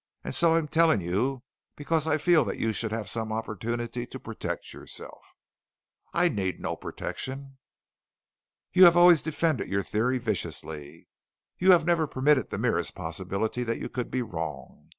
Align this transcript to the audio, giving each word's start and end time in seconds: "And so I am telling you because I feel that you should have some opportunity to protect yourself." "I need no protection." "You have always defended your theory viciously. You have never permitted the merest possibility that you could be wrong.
"And 0.23 0.33
so 0.33 0.55
I 0.55 0.57
am 0.57 0.67
telling 0.67 0.99
you 0.99 1.43
because 1.75 2.07
I 2.07 2.17
feel 2.17 2.43
that 2.45 2.57
you 2.57 2.73
should 2.73 2.91
have 2.91 3.07
some 3.07 3.31
opportunity 3.31 4.07
to 4.07 4.19
protect 4.19 4.73
yourself." 4.73 5.23
"I 6.11 6.27
need 6.27 6.59
no 6.59 6.75
protection." 6.75 7.59
"You 8.73 8.85
have 8.85 8.97
always 8.97 9.21
defended 9.21 9.67
your 9.67 9.83
theory 9.83 10.17
viciously. 10.17 11.07
You 11.59 11.69
have 11.71 11.85
never 11.85 12.07
permitted 12.07 12.49
the 12.49 12.57
merest 12.57 12.95
possibility 12.95 13.61
that 13.61 13.77
you 13.77 13.89
could 13.89 14.09
be 14.09 14.23
wrong. 14.23 14.89